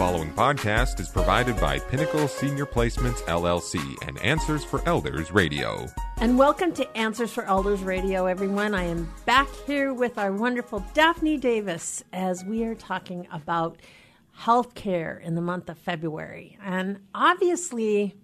[0.00, 5.86] following podcast is provided by Pinnacle Senior Placements LLC and Answers for Elders Radio.
[6.16, 8.74] And welcome to Answers for Elders Radio, everyone.
[8.74, 13.78] I am back here with our wonderful Daphne Davis as we are talking about
[14.38, 16.56] healthcare in the month of February.
[16.64, 18.14] And obviously,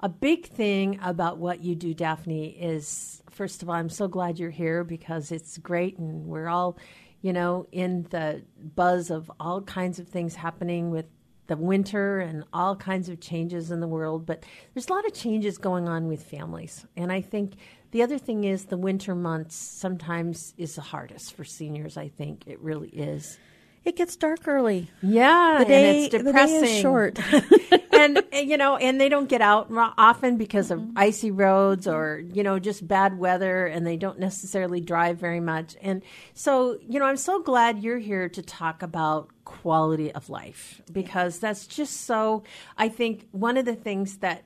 [0.00, 4.40] a big thing about what you do, Daphne, is first of all, I'm so glad
[4.40, 6.76] you're here because it's great and we're all,
[7.22, 8.42] you know, in the
[8.74, 11.06] buzz of all kinds of things happening with
[11.50, 15.12] the winter and all kinds of changes in the world, but there's a lot of
[15.12, 16.86] changes going on with families.
[16.96, 17.54] And I think
[17.90, 22.44] the other thing is the winter months sometimes is the hardest for seniors, I think.
[22.46, 23.36] It really is.
[23.84, 24.92] It gets dark early.
[25.02, 26.60] Yeah, the day, and it's depressing.
[26.60, 27.18] The day is short.
[28.00, 29.68] and you know, and they don't get out
[29.98, 30.98] often because of mm-hmm.
[30.98, 32.36] icy roads or mm-hmm.
[32.36, 35.76] you know just bad weather, and they don't necessarily drive very much.
[35.82, 36.02] And
[36.34, 41.38] so, you know, I'm so glad you're here to talk about quality of life because
[41.38, 42.42] that's just so.
[42.76, 44.44] I think one of the things that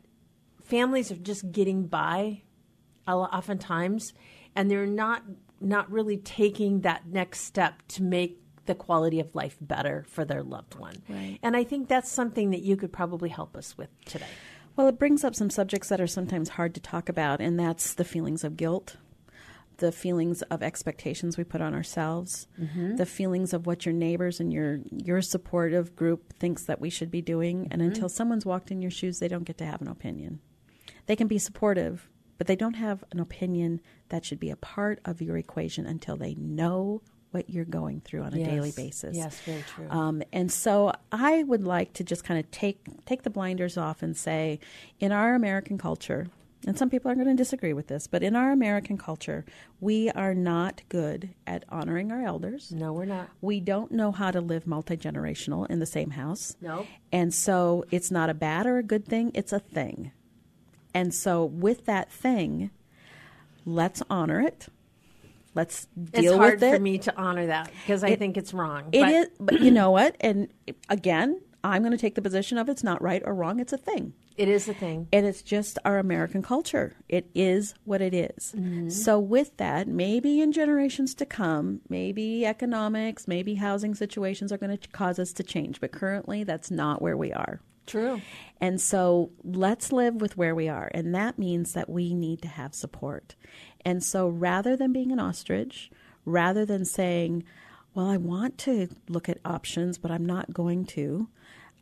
[0.63, 2.43] families are just getting by,
[3.07, 4.13] oftentimes,
[4.57, 5.23] and they're not
[5.61, 10.43] not really taking that next step to make the quality of life better for their
[10.43, 11.03] loved one.
[11.09, 11.39] Right.
[11.43, 14.27] And I think that's something that you could probably help us with today.
[14.77, 17.95] Well, it brings up some subjects that are sometimes hard to talk about, and that's
[17.95, 18.97] the feelings of guilt,
[19.77, 22.97] the feelings of expectations we put on ourselves, mm-hmm.
[22.97, 27.11] the feelings of what your neighbors and your your supportive group thinks that we should
[27.11, 27.69] be doing.
[27.71, 27.93] And mm-hmm.
[27.93, 30.41] until someone's walked in your shoes, they don't get to have an opinion.
[31.07, 35.01] They can be supportive, but they don't have an opinion that should be a part
[35.05, 37.03] of your equation until they know
[37.35, 38.49] what you're going through on a yes.
[38.49, 39.17] daily basis.
[39.17, 39.89] Yes, very true.
[39.91, 44.03] Um, and so I would like to just kind of take take the blinders off
[44.03, 44.61] and say,
[45.01, 46.29] in our American culture,
[46.67, 49.45] and some people are going to disagree with this, but in our American culture,
[49.81, 52.73] we are not good at honoring our elders.
[52.73, 53.29] No, we're not.
[53.41, 56.57] We don't know how to live multi generational in the same house.
[56.61, 56.87] No.
[57.13, 60.13] And so it's not a bad or a good thing, it's a thing.
[60.95, 62.71] And so with that thing,
[63.67, 64.69] let's honor it
[65.55, 66.75] let's deal it's hard with it.
[66.75, 68.89] for me to honor that because I think it's wrong.
[68.93, 69.11] It but.
[69.13, 70.17] is, but you know what?
[70.21, 70.49] And
[70.89, 73.59] again, I'm going to take the position of it's not right or wrong.
[73.59, 74.13] It's a thing.
[74.37, 75.09] It is a thing.
[75.13, 76.97] And it's just our American culture.
[77.09, 78.53] It is what it is.
[78.57, 78.91] Mm-hmm.
[78.91, 84.77] So, with that, maybe in generations to come, maybe economics, maybe housing situations are going
[84.77, 85.81] to cause us to change.
[85.81, 87.61] But currently, that's not where we are.
[87.87, 88.21] True.
[88.61, 90.91] And so, let's live with where we are.
[90.95, 93.35] And that means that we need to have support.
[93.85, 95.91] And so rather than being an ostrich,
[96.25, 97.45] rather than saying,
[97.95, 101.29] well, I want to look at options, but I'm not going to,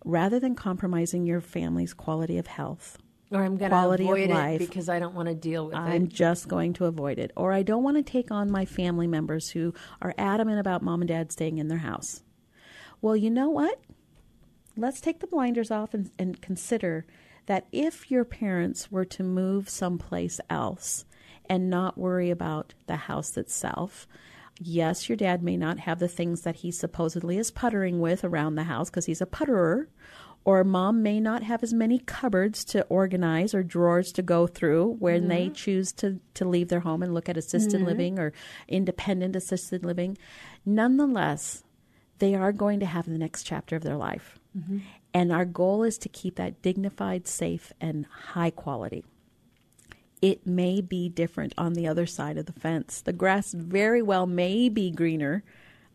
[0.05, 2.99] rather than compromising your family's quality of health,
[3.31, 5.95] or I'm going to avoid it because I don't want to deal with I'm it.
[5.95, 7.31] I'm just going to avoid it.
[7.35, 11.01] Or I don't want to take on my family members who are adamant about mom
[11.01, 12.23] and dad staying in their house.
[13.01, 13.81] Well, you know what?
[14.77, 17.07] Let's take the blinders off and, and consider
[17.47, 21.05] that if your parents were to move someplace else,
[21.49, 24.07] and not worry about the house itself.
[24.59, 28.55] Yes, your dad may not have the things that he supposedly is puttering with around
[28.55, 29.89] the house because he's a putterer,
[30.45, 34.97] or mom may not have as many cupboards to organize or drawers to go through
[34.99, 35.29] when mm-hmm.
[35.29, 37.87] they choose to, to leave their home and look at assisted mm-hmm.
[37.87, 38.33] living or
[38.69, 40.17] independent assisted living.
[40.65, 41.65] Nonetheless,
[42.19, 44.39] they are going to have the next chapter of their life.
[44.57, 44.79] Mm-hmm.
[45.15, 49.05] And our goal is to keep that dignified, safe, and high quality
[50.23, 53.03] it may be different on the other side of the fence.
[53.03, 55.43] The grass very well may be greener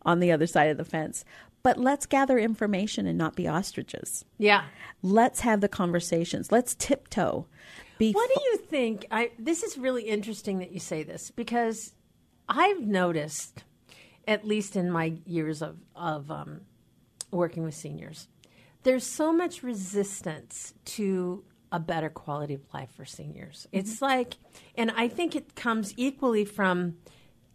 [0.02, 1.24] on the other side of the fence.
[1.62, 4.24] But let's gather information and not be ostriches.
[4.36, 4.64] Yeah.
[5.02, 6.52] Let's have the conversations.
[6.52, 7.46] Let's tiptoe.
[7.98, 9.06] Befo- what do you think?
[9.10, 11.94] I, this is really interesting that you say this because
[12.48, 13.64] I've noticed,
[14.28, 16.60] at least in my years of, of um,
[17.30, 18.28] working with seniors,
[18.88, 23.66] there's so much resistance to a better quality of life for seniors.
[23.66, 23.80] Mm-hmm.
[23.80, 24.36] It's like,
[24.76, 26.96] and I think it comes equally from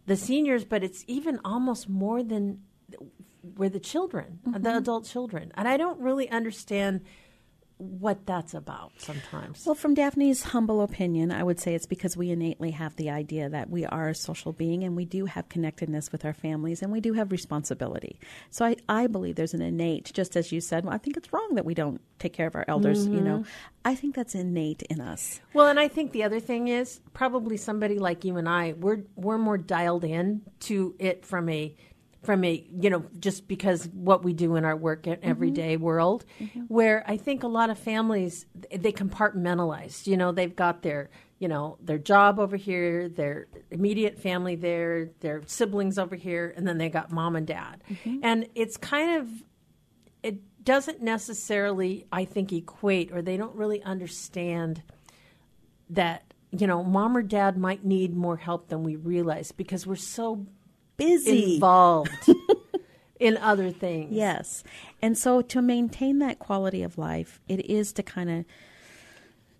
[0.06, 2.60] the seniors, but it's even almost more than
[3.56, 4.62] where the children, mm-hmm.
[4.62, 5.50] the adult children.
[5.56, 7.00] And I don't really understand
[7.78, 9.64] what that's about sometimes.
[9.66, 13.48] Well, from Daphne's humble opinion, I would say it's because we innately have the idea
[13.48, 16.92] that we are a social being and we do have connectedness with our families and
[16.92, 18.20] we do have responsibility.
[18.50, 21.32] So I, I believe there's an innate, just as you said, well, I think it's
[21.32, 23.16] wrong that we don't take care of our elders, mm-hmm.
[23.16, 23.44] you know.
[23.84, 25.40] I think that's innate in us.
[25.52, 29.02] Well, and I think the other thing is probably somebody like you and I, we're
[29.16, 31.74] we're more dialed in to it from a
[32.24, 35.84] from a you know just because what we do in our work everyday mm-hmm.
[35.84, 36.60] world mm-hmm.
[36.62, 41.48] where i think a lot of families they compartmentalize you know they've got their you
[41.48, 46.78] know their job over here their immediate family there their siblings over here and then
[46.78, 48.18] they got mom and dad mm-hmm.
[48.22, 49.28] and it's kind of
[50.24, 54.82] it doesn't necessarily, I think, equate or they don't really understand
[55.90, 59.96] that, you know, mom or dad might need more help than we realize because we're
[59.96, 60.46] so
[60.96, 61.54] Busy.
[61.54, 62.10] involved
[63.20, 64.12] in other things.
[64.12, 64.62] Yes.
[65.02, 68.44] And so to maintain that quality of life, it is to kind of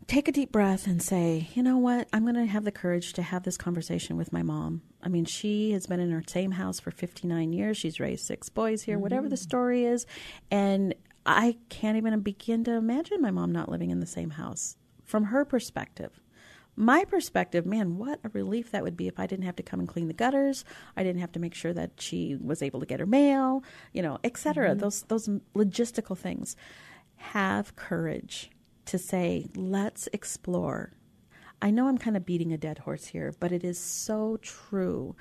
[0.07, 3.15] take a deep breath and say, you know what, I'm going to have the courage
[3.15, 4.83] to have this conversation with my mom.
[5.03, 7.77] I mean, she has been in her same house for 59 years.
[7.77, 9.41] She's raised six boys here, whatever the mm.
[9.43, 10.07] story is.
[10.51, 10.95] And
[11.27, 15.25] I can't even begin to imagine my mom not living in the same house from
[15.25, 16.21] her perspective.
[16.77, 19.81] My perspective, man, what a relief that would be if I didn't have to come
[19.81, 20.65] and clean the gutters.
[20.97, 23.63] I didn't have to make sure that she was able to get her mail,
[23.93, 24.71] you know, et cetera.
[24.71, 24.81] Mm-hmm.
[24.81, 26.57] Those those logistical things.
[27.17, 28.51] Have courage
[28.87, 30.93] to say, let's explore.
[31.63, 35.17] I know I'm kind of beating a dead horse here, but it is so true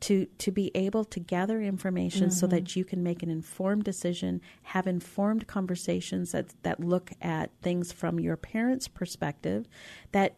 [0.00, 2.78] to to be able to gather information so that mm-hmm.
[2.80, 8.18] you can make an informed decision, have informed conversations that that look at things from
[8.18, 9.68] your parents' perspective
[10.12, 10.36] that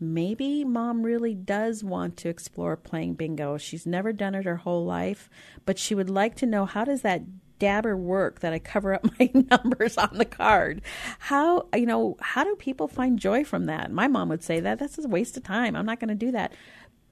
[0.00, 3.58] maybe mom really does want to explore playing bingo.
[3.58, 5.28] She's never done it her whole life,
[5.64, 7.22] but she would like to know how does that
[7.58, 10.82] dabber work that I cover up my numbers on the card.
[11.18, 13.90] How you know, how do people find joy from that?
[13.90, 15.76] My mom would say that that's a waste of time.
[15.76, 16.52] I'm not going to do that.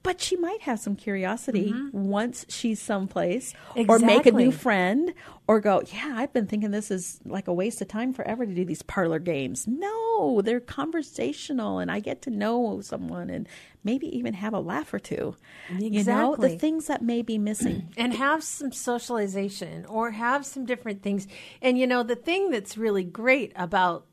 [0.06, 2.04] But she might have some curiosity mm-hmm.
[2.04, 3.54] once she's someplace
[3.88, 5.12] or make a new friend
[5.48, 8.54] or go, yeah, I've been thinking this is like a waste of time forever to
[8.54, 9.66] do these parlor games.
[9.66, 13.48] No, they're conversational and I get to know someone and
[13.82, 15.34] maybe even have a laugh or two.
[15.76, 17.88] You know, the things that may be missing.
[17.96, 21.26] and have some socialization or have some different things.
[21.60, 24.06] And you know, the thing that's really great about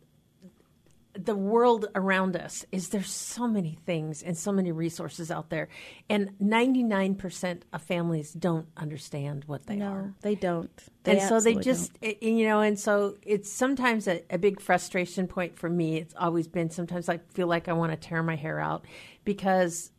[1.26, 5.68] the world around us is there's so many things and so many resources out there
[6.10, 10.02] and 99% of families don't understand what they are.
[10.04, 10.72] No, they don't.
[11.06, 15.28] and so they just it- you know and so it's sometimes a, a big frustration
[15.28, 15.98] point for me.
[15.98, 18.86] It's always been sometimes i feel like i want to tear my hair out
[19.26, 19.92] because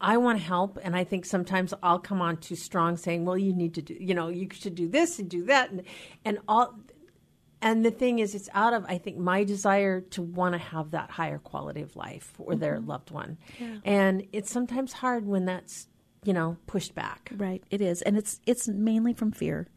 [0.00, 3.36] i want to help and i think sometimes i'll come on too strong saying well
[3.36, 5.82] you need to do you know you should do this and do that and
[6.24, 6.74] and all
[7.62, 10.90] and the thing is it's out of i think my desire to want to have
[10.92, 12.88] that higher quality of life for their mm-hmm.
[12.88, 13.38] loved one.
[13.84, 15.88] And it's sometimes hard when that's
[16.24, 17.32] you know pushed back.
[17.36, 19.68] Right, it is, and it's it's mainly from fear,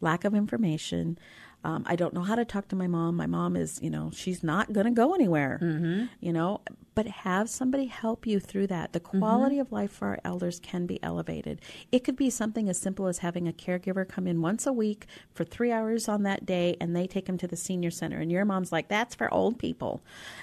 [0.00, 1.18] lack of information.
[1.64, 3.16] Um, I don't know how to talk to my mom.
[3.16, 5.58] My mom is, you know, she's not going to go anywhere.
[5.60, 6.04] Mm-hmm.
[6.20, 6.60] You know,
[6.94, 8.92] but have somebody help you through that.
[8.92, 11.60] The quality of life for our elders can be elevated.
[11.90, 15.06] It could be something as simple as having a caregiver come in once a week
[15.34, 18.18] for three hours on that day, and they take them to the senior center.
[18.20, 20.00] And your mom's like, "That's for old people,"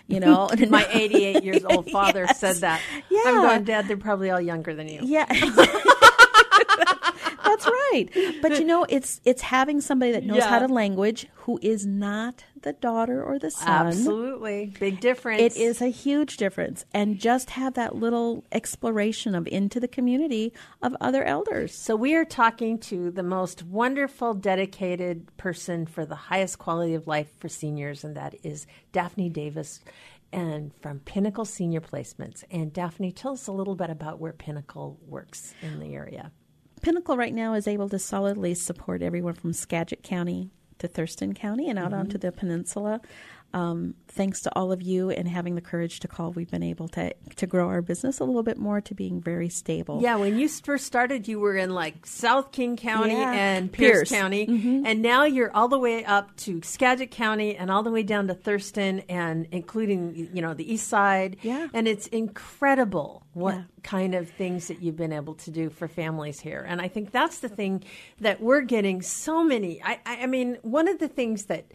[0.07, 0.49] you know.
[0.59, 2.39] And my 88 years old father Yes.
[2.41, 2.81] said that.
[3.09, 3.21] Yeah.
[3.25, 4.99] I'm going, Dad, they're probably all younger than you.
[5.03, 5.25] Yeah.
[7.55, 8.41] That's right.
[8.41, 12.43] But you know, it's it's having somebody that knows how to language who is not
[12.61, 13.87] the daughter or the son.
[13.87, 14.73] Absolutely.
[14.79, 15.41] Big difference.
[15.41, 16.85] It is a huge difference.
[16.93, 21.73] And just have that little exploration of into the community of other elders.
[21.73, 27.07] So we are talking to the most wonderful, dedicated person for the highest quality of
[27.07, 29.81] life for seniors, and that is Daphne Davis.
[30.33, 32.43] And from Pinnacle Senior Placements.
[32.51, 36.31] And Daphne, tell us a little bit about where Pinnacle works in the area.
[36.85, 41.67] Pinnacle right now is able to solidly support everyone from Skagit County to Thurston County
[41.67, 41.99] and out Mm-hmm.
[42.01, 43.01] onto the peninsula.
[43.55, 46.89] Um, thanks to all of you and having the courage to call, we've been able
[46.89, 50.01] to to grow our business a little bit more to being very stable.
[50.01, 53.31] Yeah, when you first started, you were in like South King County Yeah.
[53.31, 54.11] and Pierce, Pierce.
[54.11, 54.21] Mm-hmm.
[54.21, 58.03] County, and now you're all the way up to Skagit County and all the way
[58.03, 61.37] down to Thurston, and including you know the East Side.
[61.41, 61.67] Yeah.
[61.73, 63.63] and it's incredible what Yeah.
[63.83, 67.11] kind of things that you've been able to do for families here, and I think
[67.11, 67.83] that's the thing
[68.19, 69.81] that we're getting so many.
[69.81, 71.65] I, I, I mean, one of the things that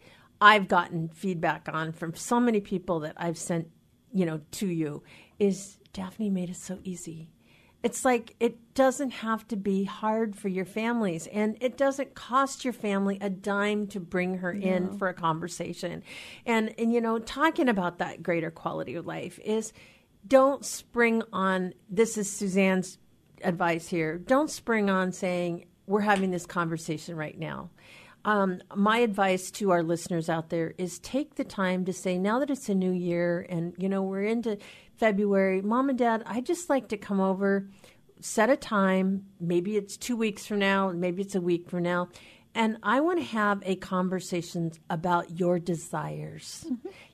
[0.40, 3.68] I've gotten feedback on from so many people that I've sent,
[4.12, 5.02] you know, to you
[5.38, 7.30] is Daphne made it so easy.
[7.82, 12.62] It's like it doesn't have to be hard for your families, and it doesn't cost
[12.62, 16.02] your family a dime to bring her in for a conversation.
[16.44, 19.72] And and you know, talking about that greater quality of life is
[20.26, 21.72] don't spring on.
[21.88, 22.98] This is Suzanne's
[23.42, 24.18] advice here.
[24.18, 27.70] Don't spring on saying we're having this conversation right now.
[28.24, 32.38] Um, my advice to our listeners out there is take the time to say, now
[32.38, 34.58] that it's a new year and you know we're into
[34.96, 37.70] February, mom and dad, I just like to come over,
[38.20, 39.24] set a time.
[39.40, 42.08] Maybe it's two weeks from now, maybe it's a week from now,
[42.54, 46.66] and I want to have a conversation about your desires.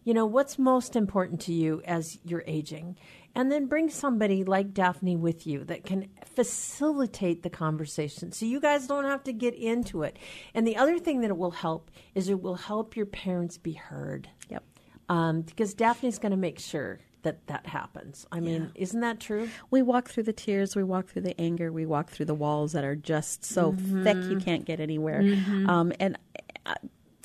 [0.02, 2.96] You know, what's most important to you as you're aging?
[3.36, 8.60] And then bring somebody like Daphne with you that can facilitate the conversation so you
[8.60, 10.18] guys don't have to get into it.
[10.54, 13.74] And the other thing that it will help is it will help your parents be
[13.74, 14.28] heard.
[14.48, 14.64] Yep.
[15.08, 18.24] Um, because Daphne's going to make sure that that happens.
[18.30, 19.48] I mean, isn't that true?
[19.70, 22.72] We walk through the tears, we walk through the anger, we walk through the walls
[22.72, 25.22] that are just so thick you can't get anywhere.
[25.66, 26.18] Um, and
[26.64, 26.74] uh,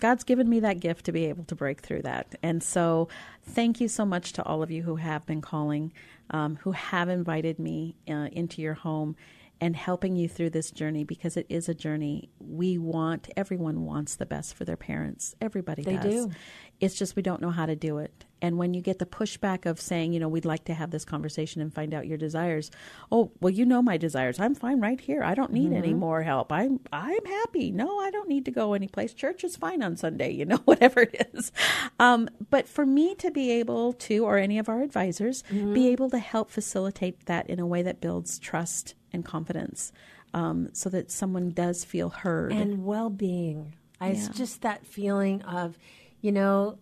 [0.01, 2.35] God's given me that gift to be able to break through that.
[2.43, 3.07] And so,
[3.43, 5.93] thank you so much to all of you who have been calling,
[6.31, 9.15] um, who have invited me uh, into your home
[9.61, 12.29] and helping you through this journey because it is a journey.
[12.39, 15.35] We want, everyone wants the best for their parents.
[15.39, 16.03] Everybody They does.
[16.03, 16.31] do.
[16.79, 18.25] It's just we don't know how to do it.
[18.41, 21.05] And when you get the pushback of saying, you know, we'd like to have this
[21.05, 22.71] conversation and find out your desires.
[23.11, 24.39] Oh, well, you know my desires.
[24.39, 25.23] I'm fine right here.
[25.23, 26.51] I don't need any more help.
[26.51, 27.71] I'm I'm happy.
[27.71, 29.13] No, I don't need to go anyplace.
[29.13, 30.31] Church is fine on Sunday.
[30.31, 31.51] You know, whatever it is.
[31.99, 36.09] Um, but for me to be able to, or any of our advisors, be able
[36.09, 39.91] to help facilitate that in a way that builds trust and confidence,
[40.33, 42.51] um, so that someone does feel heard.
[42.53, 43.75] and well-being.
[43.99, 45.77] I, It's just that feeling of,
[46.21, 46.79] you know,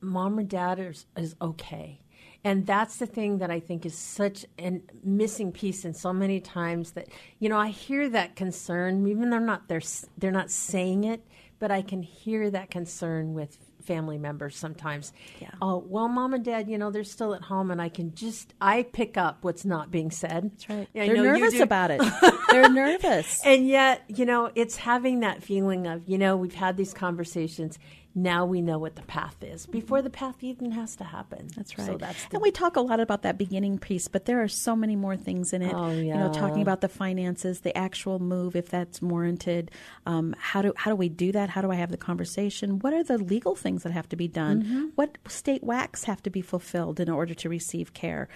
[0.00, 2.00] mom or dad is, is okay.
[2.42, 6.40] And that's the thing that I think is such a missing piece in so many
[6.40, 9.82] times that you know I hear that concern even they're not they're
[10.16, 11.22] they're not saying it,
[11.60, 15.12] but I can hear that concern with family members sometimes.
[15.40, 15.50] Yeah.
[15.62, 18.54] Oh well, mom and dad, you know they're still at home, and I can just
[18.60, 20.50] I pick up what's not being said.
[20.50, 20.88] That's right.
[20.94, 22.00] I They're nervous about it.
[22.50, 23.40] They're nervous.
[23.44, 27.78] And yet, you know, it's having that feeling of, you know, we've had these conversations.
[28.12, 31.48] Now we know what the path is before the path even has to happen.
[31.54, 31.86] That's right.
[31.86, 34.48] So that's the, and we talk a lot about that beginning piece, but there are
[34.48, 35.72] so many more things in it.
[35.72, 36.00] Oh, yeah.
[36.00, 39.70] You know, talking about the finances, the actual move, if that's warranted.
[40.06, 41.49] Um, how do how do we do that?
[41.50, 42.78] How do I have the conversation?
[42.78, 44.62] What are the legal things that have to be done?
[44.62, 44.84] Mm-hmm.
[44.94, 48.28] What state whacks have to be fulfilled in order to receive care?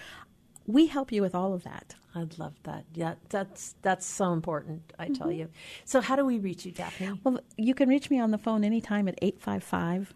[0.66, 1.94] We help you with all of that.
[2.14, 2.84] I'd love that.
[2.94, 4.92] Yeah, that's that's so important.
[4.98, 5.38] I tell Mm-hmm.
[5.40, 5.48] you.
[5.84, 7.20] So how do we reach you, Daphne?
[7.24, 10.14] Well, you can reach me on the phone anytime at 855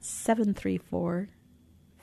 [0.00, 1.28] 734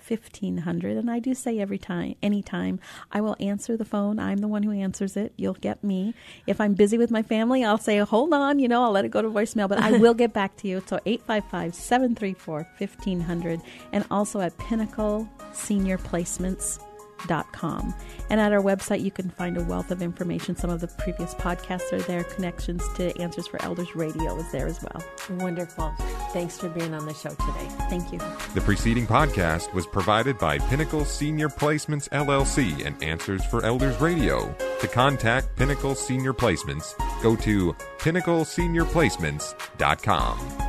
[0.09, 4.19] 1500 and I do say every time anytime I will answer the phone.
[4.19, 5.31] I'm the one who answers it.
[5.37, 6.15] You'll get me.
[6.47, 9.09] If I'm busy with my family I'll say hold on you know I'll let it
[9.09, 10.83] go to voicemail but I will get back to you.
[10.85, 13.61] So 855-734-1500
[13.91, 16.79] and also at Pinnacle Senior Placements
[17.27, 17.93] dot com
[18.29, 21.33] and at our website you can find a wealth of information some of the previous
[21.35, 25.93] podcasts are there connections to answers for elders radio is there as well Wonderful.
[26.31, 27.67] Thanks for being on the show today.
[27.89, 28.19] thank you
[28.53, 34.53] The preceding podcast was provided by Pinnacle Senior Placements LLC and Answers for Elders Radio.
[34.81, 40.68] To contact Pinnacle Senior Placements, go to pinnacleseniorplacements.com.